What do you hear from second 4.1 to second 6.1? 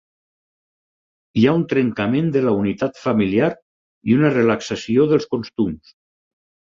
i una relaxació dels costums.